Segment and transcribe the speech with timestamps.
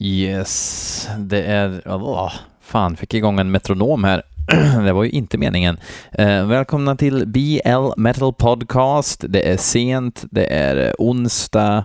[0.00, 1.82] Yes, det är...
[1.86, 4.22] Oh, fan, fick igång en metronom här.
[4.84, 5.76] det var ju inte meningen.
[6.12, 9.24] Eh, välkomna till BL Metal Podcast.
[9.28, 11.84] Det är sent, det är onsdag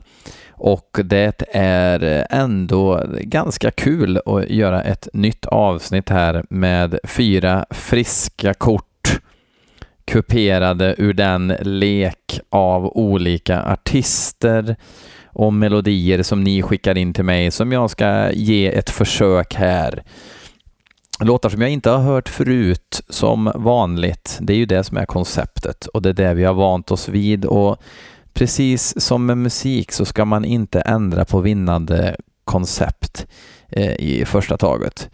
[0.52, 8.54] och det är ändå ganska kul att göra ett nytt avsnitt här med fyra friska
[8.54, 9.20] kort
[10.06, 14.76] kuperade ur den lek av olika artister
[15.34, 20.04] och melodier som ni skickar in till mig som jag ska ge ett försök här.
[21.20, 24.38] Låtar som jag inte har hört förut som vanligt.
[24.42, 27.10] Det är ju det som är konceptet och det är det vi har vant oss
[27.10, 27.78] vid och
[28.34, 32.16] precis som med musik så ska man inte ändra på vinnande
[32.50, 33.28] koncept
[33.72, 35.10] eh, i första taget.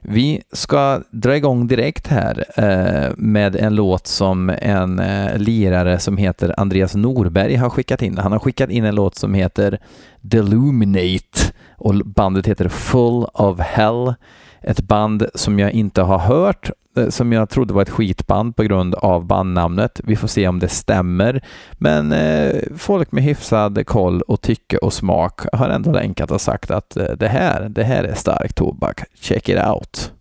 [0.00, 6.16] Vi ska dra igång direkt här eh, med en låt som en eh, lirare som
[6.16, 8.18] heter Andreas Norberg har skickat in.
[8.18, 9.78] Han har skickat in en låt som heter
[10.20, 14.14] Deluminate och bandet heter Full of Hell.
[14.62, 18.62] Ett band som jag inte har hört, Eh, som jag trodde var ett skitband på
[18.62, 20.00] grund av bandnamnet.
[20.04, 21.44] Vi får se om det stämmer.
[21.72, 26.70] Men eh, folk med hyfsad koll och tycke och smak har ändå länkat och sagt
[26.70, 29.00] att eh, det här, det här är stark tobak.
[29.20, 30.12] Check it out.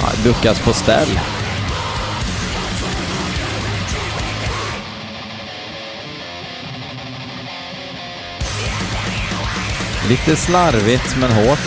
[0.00, 1.18] Ja, duckas på ställ.
[10.08, 11.58] Lite slarvigt men hårt.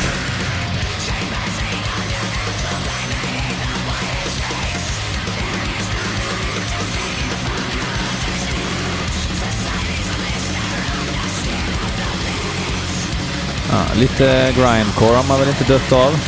[13.69, 16.19] Ja, lite grindcore har man väl inte dött av.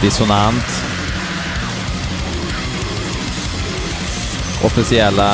[0.00, 0.95] Dissonant.
[4.64, 5.30] Officiella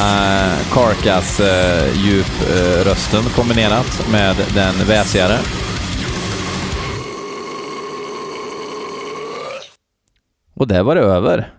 [0.73, 5.39] Carcass eh, djuprösten eh, kombinerat med den väsigare.
[10.55, 11.53] Och där var det över.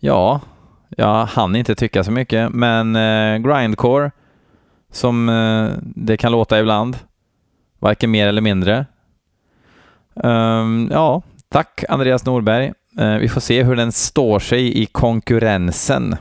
[0.00, 0.40] Ja,
[0.88, 4.10] jag hann inte tycka så mycket, men eh, grindcore,
[4.92, 6.96] som eh, det kan låta ibland,
[7.78, 8.86] varken mer eller mindre.
[10.14, 12.72] Um, ja, tack Andreas Norberg.
[13.00, 16.16] Eh, vi får se hur den står sig i konkurrensen.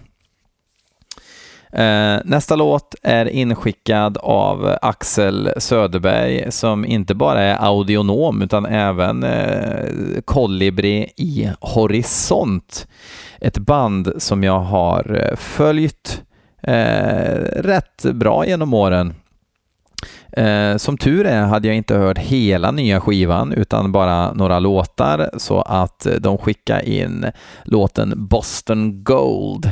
[1.74, 9.24] Eh, nästa låt är inskickad av Axel Söderberg som inte bara är audionom utan även
[9.24, 12.88] eh, kolibri i Horisont.
[13.42, 16.24] Ett band som jag har följt
[17.56, 19.14] rätt bra genom åren.
[20.32, 25.30] Eh, som tur är hade jag inte hört hela nya skivan utan bara några låtar
[25.38, 27.26] så att eh, de skickade in
[27.64, 29.72] låten Boston Gold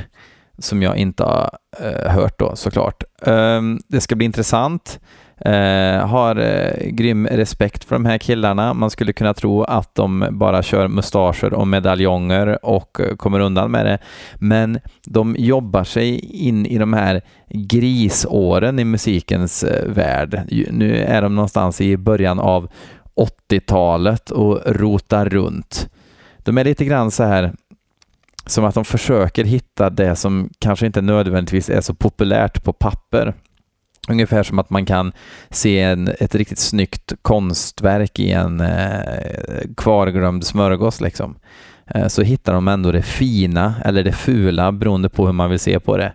[0.58, 3.04] som jag inte har eh, hört då såklart.
[3.22, 5.00] Eh, det ska bli intressant.
[5.40, 8.74] Eh, har eh, grym respekt för de här killarna.
[8.74, 13.72] Man skulle kunna tro att de bara kör mustascher och medaljonger och eh, kommer undan
[13.72, 13.98] med det.
[14.36, 20.42] Men de jobbar sig in i de här grisåren i musikens eh, värld.
[20.72, 22.70] Nu är de någonstans i början av
[23.50, 25.90] 80-talet och rotar runt.
[26.38, 27.54] De är lite grann så här
[28.46, 33.34] som att de försöker hitta det som kanske inte nödvändigtvis är så populärt på papper.
[34.08, 35.12] Ungefär som att man kan
[35.50, 41.02] se en, ett riktigt snyggt konstverk i en eh, kvarglömd smörgås.
[41.02, 41.36] Liksom.
[41.88, 45.60] Eh, så hittar de ändå det fina eller det fula beroende på hur man vill
[45.60, 46.14] se på det.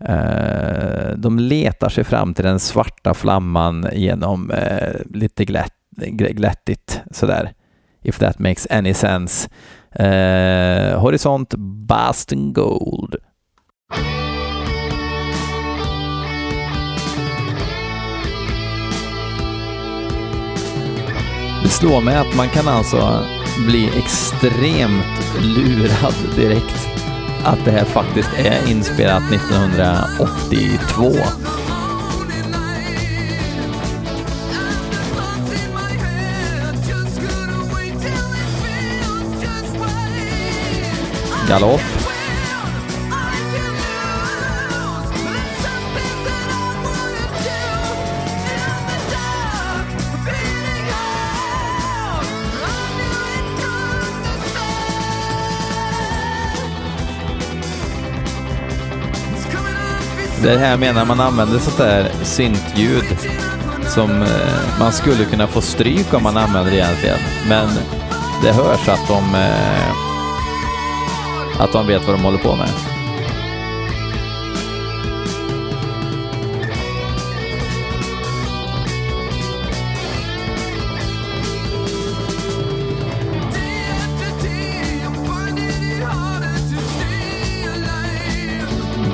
[0.00, 5.74] Eh, de letar sig fram till den svarta flamman genom eh, lite glätt,
[6.10, 7.52] glättigt sådär.
[8.02, 9.48] If that makes any sense.
[9.90, 13.16] Eh, Horisont Boston Gold.
[21.82, 23.26] Slår mig att man kan alltså
[23.66, 26.88] bli extremt lurad direkt
[27.44, 31.12] att det här faktiskt är inspelat 1982.
[41.48, 42.01] galopp.
[60.42, 63.04] Det här menar man använder sånt där syntljud
[63.88, 67.18] som eh, man skulle kunna få stryk om man använder egentligen.
[67.48, 67.68] Men
[68.42, 69.92] det hörs att de, eh,
[71.60, 72.68] att de vet vad de håller på med.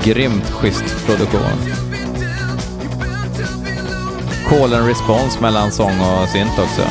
[0.08, 1.58] Grymt schysst produktion.
[4.48, 6.82] Call and response mellan sång och synt också.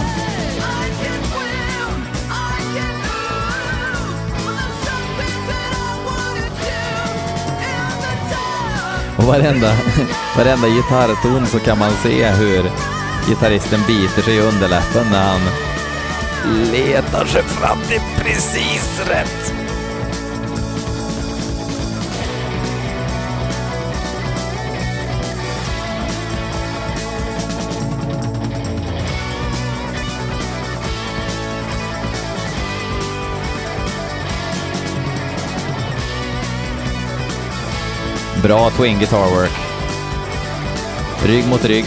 [9.17, 9.71] Och varenda,
[10.37, 12.71] varenda gitarrton så kan man se hur
[13.27, 15.41] gitarristen biter sig i underläppen när han
[16.71, 19.66] letar sig fram till precis rätt.
[38.41, 39.51] Bra twin guitar work.
[41.25, 41.85] Rygg mot rygg.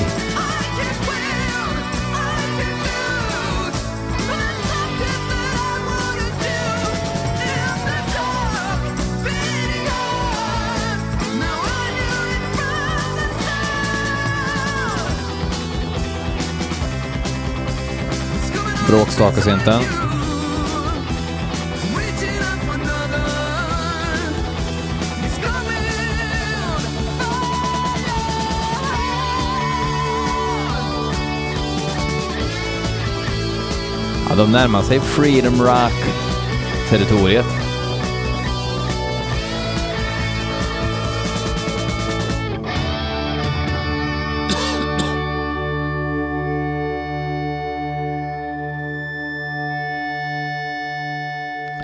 [18.86, 19.99] Bråkstakesynten.
[34.40, 37.46] De närmar sig Freedom Rock-territoriet.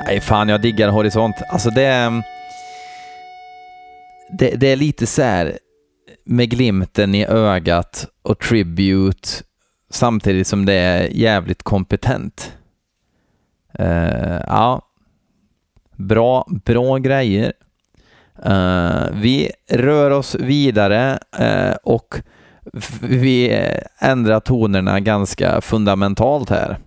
[0.07, 1.37] Nej, fan jag diggar Horisont.
[1.49, 2.23] Alltså det...
[4.39, 5.59] Det, det är lite så här
[6.25, 9.29] med glimten i ögat och Tribute
[9.91, 12.53] samtidigt som det är jävligt kompetent.
[13.81, 14.83] Uh, ja,
[15.97, 17.53] bra, bra grejer.
[18.47, 22.21] Uh, vi rör oss vidare uh, och
[23.01, 23.67] vi
[23.99, 26.79] ändrar tonerna ganska fundamentalt här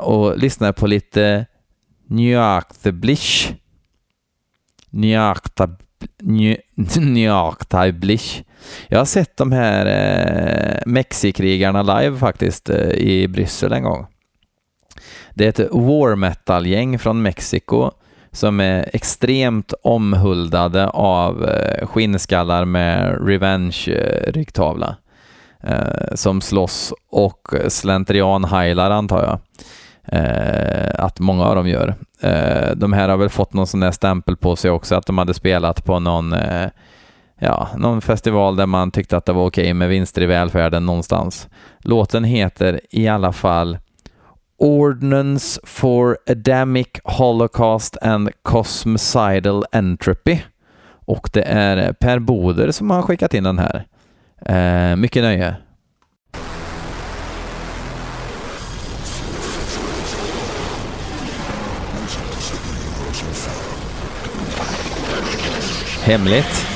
[0.00, 1.46] och lyssnar på lite
[2.08, 3.54] Nyaktblish.
[4.90, 5.76] Nyakta
[6.96, 8.44] Njaktajblich.
[8.88, 14.06] Jag har sett de här eh, Mexikrigarna live faktiskt eh, i Bryssel en gång.
[15.34, 17.90] Det är ett war metal-gäng från Mexiko
[18.36, 24.96] som är extremt omhuldade av eh, skinnskallar med revenge-ryggtavla
[25.62, 29.38] eh, som slåss och slentrian-heilar antar jag
[30.20, 31.94] eh, att många av dem gör.
[32.20, 35.18] Eh, de här har väl fått någon sån där stämpel på sig också, att de
[35.18, 36.68] hade spelat på någon, eh,
[37.38, 40.86] ja, någon festival där man tyckte att det var okej okay med vinster i välfärden
[40.86, 41.48] någonstans.
[41.78, 43.78] Låten heter i alla fall
[44.58, 50.38] Ordnance for Adamic Holocaust and Cosmicidal Entropy.
[51.06, 53.86] Och det är Per Boder som har skickat in den här.
[54.46, 55.56] Eh, mycket nöje.
[66.06, 66.66] Hemligt.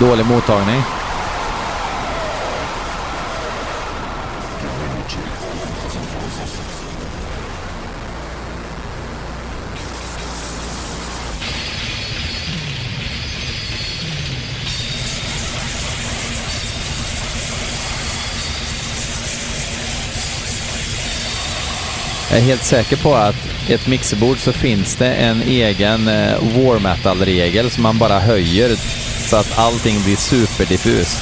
[0.00, 0.82] Dålig mottagning.
[22.32, 26.38] Jag är helt säker på att i ett mixerbord så finns det en egen eh,
[26.40, 28.76] war metal-regel som man bara höjer
[29.30, 31.18] så att allting blir superdiffust.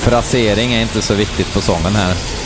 [0.00, 2.37] Frasering är inte så viktigt på sången här.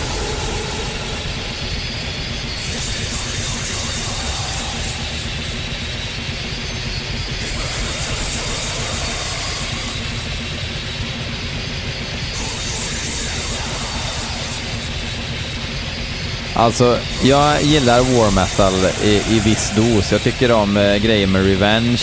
[16.62, 18.72] Alltså, jag gillar war metal
[19.04, 20.12] i, i viss dos.
[20.12, 22.02] Jag tycker om eh, grejer med Revenge.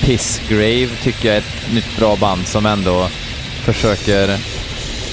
[0.00, 3.08] Pissgrave tycker jag är ett nytt bra band som ändå
[3.64, 4.38] försöker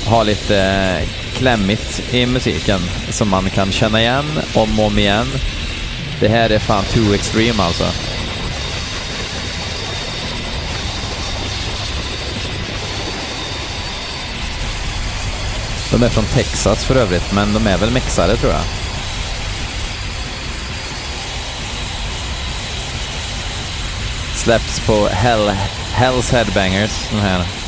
[0.06, 2.80] ha lite eh, klämmigt i musiken
[3.10, 5.28] som man kan känna igen om och om igen.
[6.20, 7.86] Det här är fan too extreme alltså.
[15.96, 18.62] De är från Texas för övrigt, men de är väl mexare tror jag.
[24.36, 25.52] Släpps på Hell,
[25.94, 27.65] Hell's Headbangers, den här.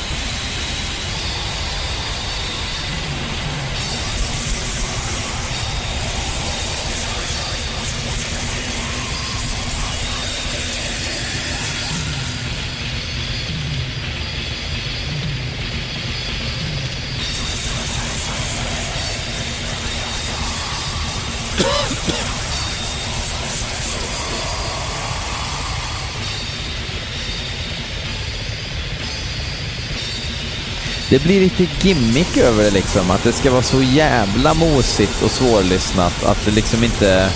[31.18, 35.32] Det blir lite gimmick över det liksom, att det ska vara så jävla mosigt och
[35.32, 37.30] svårlyssnat att det liksom inte...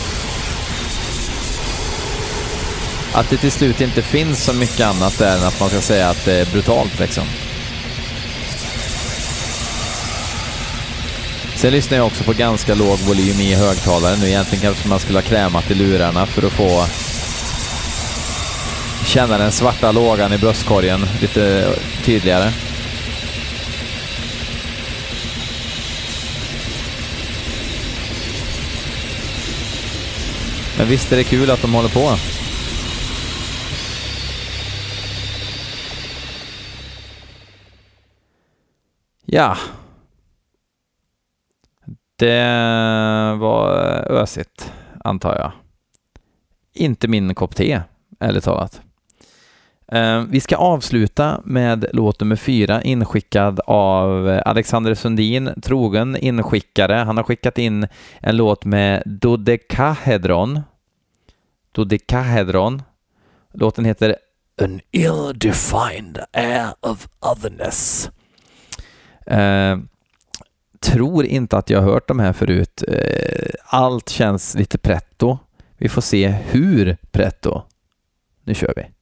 [3.13, 6.09] Att det till slut inte finns så mycket annat där än att man ska säga
[6.09, 7.23] att det är brutalt liksom.
[11.55, 14.27] Sen lyssnar jag också på ganska låg volym i högtalaren nu.
[14.27, 16.85] Egentligen kanske man skulle ha krämat i lurarna för att få
[19.05, 21.73] känna den svarta lågan i bröstkorgen lite
[22.03, 22.51] tydligare.
[30.77, 32.17] Men visst är det kul att de håller på.
[39.25, 39.57] Ja.
[42.15, 42.43] Det
[43.39, 44.73] var eh, ösigt,
[45.03, 45.51] antar jag.
[46.73, 47.81] Inte min kopp te,
[48.19, 48.81] ärligt talat.
[49.91, 56.93] Eh, vi ska avsluta med låt nummer fyra inskickad av Alexander Sundin, trogen inskickare.
[56.93, 57.87] Han har skickat in
[58.19, 60.59] en låt med Dodecahedron.
[61.71, 62.81] Dodecahedron.
[63.53, 64.15] Låten heter
[64.61, 68.09] An ill-defined air of otherness.
[69.25, 69.77] Eh,
[70.79, 72.83] tror inte att jag har hört de här förut.
[72.87, 75.37] Eh, allt känns lite pretto.
[75.77, 77.61] Vi får se hur pretto.
[78.43, 79.00] Nu kör vi.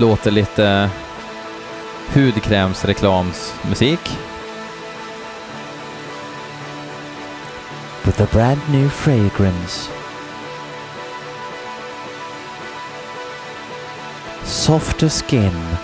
[0.00, 0.90] Låter lite
[2.14, 4.18] hudkrämsreklamsmusik.
[8.04, 9.90] With a brand new fragrance.
[14.44, 15.76] Softer skin.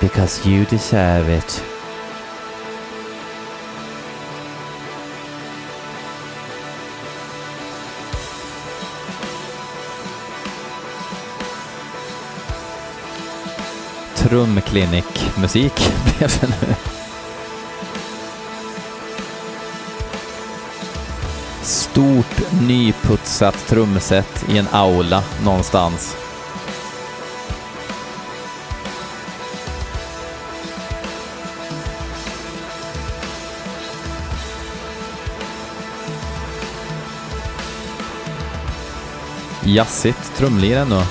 [0.00, 1.77] Because you deserve it.
[14.28, 15.72] Trumklinik-musik
[16.04, 16.74] blev det nu.
[21.62, 26.16] Stort nyputsat trumset i en aula någonstans.
[39.64, 41.02] Jassigt trumlir ändå.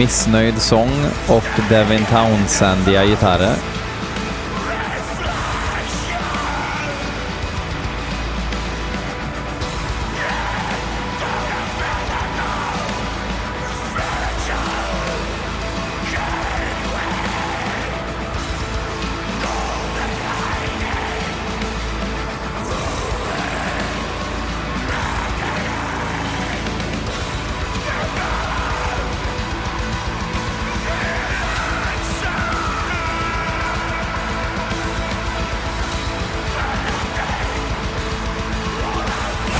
[0.00, 0.90] Missnöjd sång
[1.28, 3.79] och Devin Townsendiga gitarrer.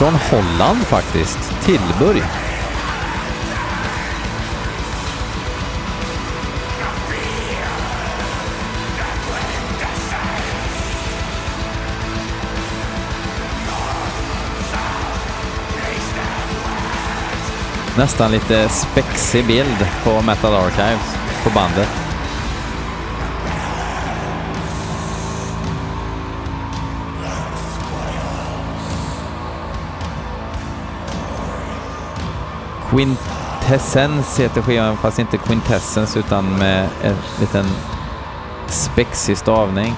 [0.00, 1.38] Från Holland faktiskt.
[1.62, 2.22] Tillburg.
[17.96, 21.99] Nästan lite spexig bild på Metal Archives på bandet.
[32.90, 37.66] Quintessens heter skivan, fast inte Quintessens utan med en liten
[38.66, 39.94] spexig stavning.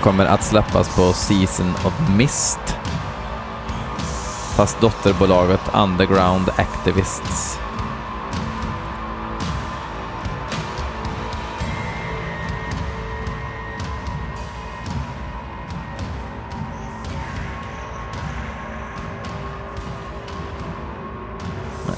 [0.00, 2.76] Kommer att släppas på Season of Mist.
[4.56, 7.61] Fast dotterbolaget Underground Activists.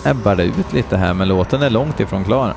[0.04, 2.54] Ebbar det ut lite här, men låten är långt ifrån klar.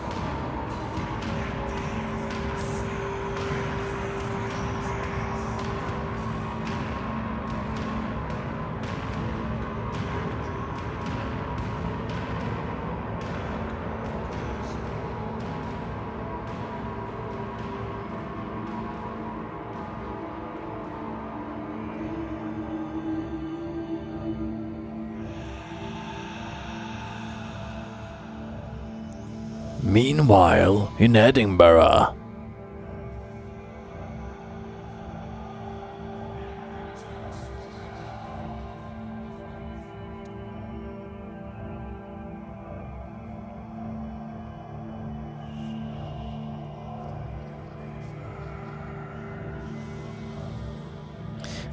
[30.27, 32.07] Meanwhile, in Edinburgh.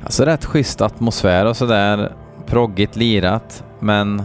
[0.04, 2.12] Alltså rätt schysst atmosfär och sådär.
[2.46, 4.22] Proggigt lirat, men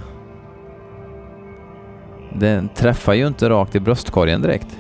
[2.39, 4.77] den träffar ju inte rakt i bröstkorgen direkt.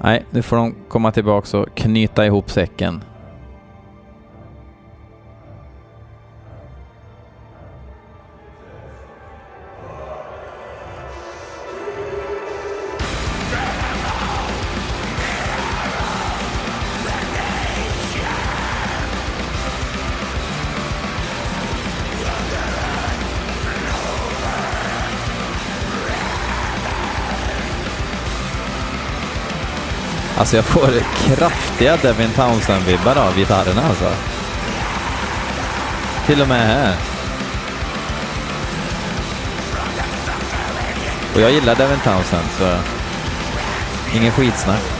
[0.00, 3.04] Nej, nu får de komma tillbaka och knyta ihop säcken.
[30.48, 34.12] Alltså jag får kraftiga Devin Townsend-vibbar av gitarrerna alltså.
[36.26, 36.94] Till och med här.
[41.34, 42.76] Och jag gillar Devin Townsend så
[44.16, 44.97] ingen skitsnack.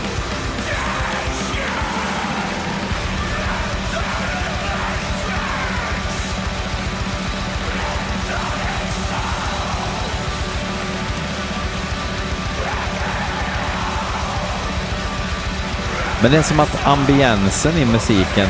[16.22, 18.48] Men det är som att ambiensen i musiken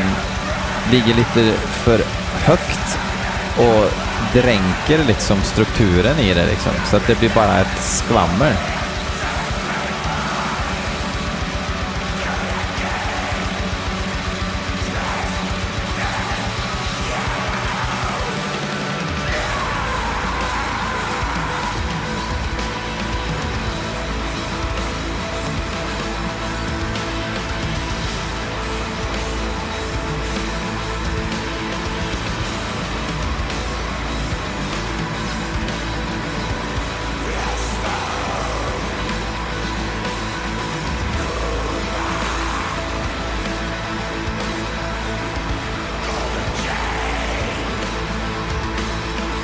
[0.91, 2.01] ligger lite för
[2.45, 2.99] högt
[3.57, 3.91] och
[4.33, 6.73] dränker liksom strukturen i det liksom.
[6.91, 8.53] Så att det blir bara ett skvammer.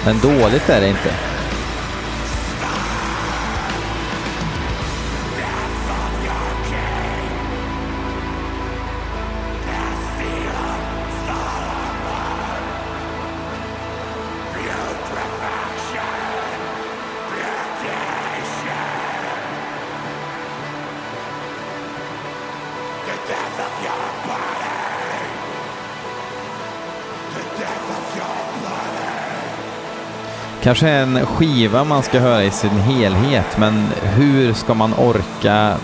[0.05, 1.34] Men dåligt är det inte.
[30.64, 35.77] Kanske en skiva man ska höra i sin helhet, men hur ska man orka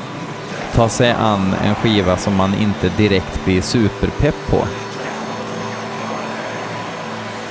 [0.75, 4.65] ta sig an en skiva som man inte direkt blir superpepp på?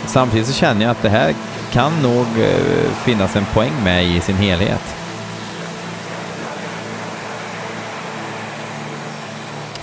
[0.05, 1.33] Samtidigt så känner jag att det här
[1.71, 4.95] kan nog eh, finnas en poäng med i sin helhet.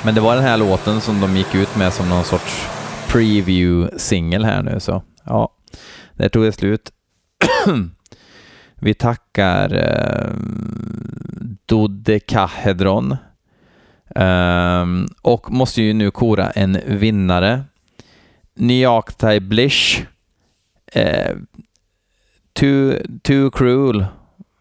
[0.02, 2.68] Men det var den här låten som de gick ut med som någon sorts
[3.09, 5.48] preview-singel här nu, så ja,
[6.16, 6.92] där tog det slut.
[8.81, 10.33] Vi tackar eh,
[11.66, 13.16] Dodekahedron
[14.16, 17.64] Um, ehm, och måste ju nu kora en vinnare.
[18.55, 20.07] Nyaktai Blish.
[20.92, 21.38] Eh, uh,
[22.53, 24.07] too, too Cruel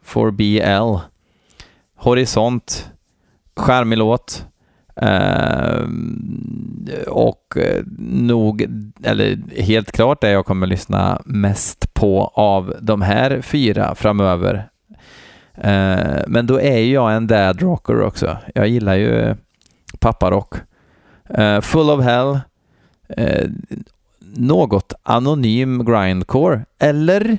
[0.04, 1.00] for BL.
[1.96, 2.92] Horisont.
[3.56, 4.46] Charmig låt.
[5.02, 5.88] Uh,
[7.08, 8.68] och eh, nog,
[9.04, 14.70] eller helt klart det jag kommer lyssna mest på av de här fyra framöver.
[15.58, 18.38] Uh, men då är jag en dad rocker också.
[18.56, 19.36] Jag gillar ju
[20.00, 20.56] papparock.
[21.40, 22.40] Uh, Full of Hell.
[23.20, 23.50] Uh,
[24.36, 26.66] något anonym grindcore.
[26.80, 27.38] Eller?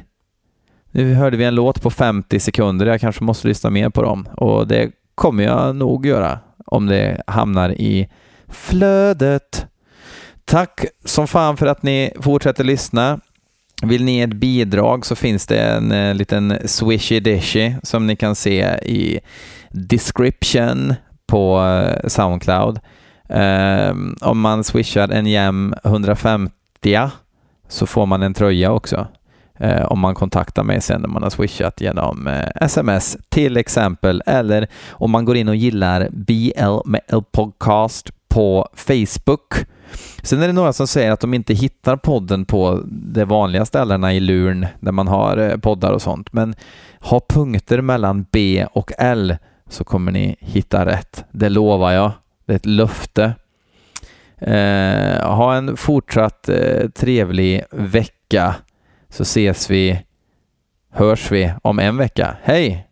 [0.91, 2.87] Nu hörde vi en låt på 50 sekunder.
[2.87, 7.23] Jag kanske måste lyssna mer på dem och det kommer jag nog göra om det
[7.27, 8.09] hamnar i
[8.49, 9.67] flödet.
[10.45, 13.21] Tack som fan för att ni fortsätter lyssna.
[13.83, 18.17] Vill ni ge ett bidrag så finns det en, eh, liten swishy dishy som ni
[18.17, 19.21] kan se i
[19.71, 20.95] description
[21.27, 22.81] på eh, Soundcloud.
[23.29, 26.51] Ehm, om man swishar en jäm 150
[27.69, 29.07] så får man en tröja också
[29.59, 34.23] eh, om man kontaktar mig sen när man har swishat genom eh, sms till exempel
[34.27, 39.55] eller om man går in och gillar BL Metal Podcast på Facebook.
[40.23, 44.15] Sen är det några som säger att de inte hittar podden på de vanliga ställena
[44.15, 46.33] i luren där man har eh, poddar och sånt.
[46.33, 46.55] Men
[47.01, 49.37] ha punkter mellan B och L
[49.69, 51.25] så kommer ni hitta rätt.
[51.31, 52.13] Det lovar jag.
[52.47, 53.35] Det är ett löfte.
[54.39, 58.55] Eh, ha en fortsatt eh, trevlig vecka
[59.11, 60.05] så ses vi,
[60.93, 62.37] hörs vi om en vecka.
[62.43, 62.86] Hej!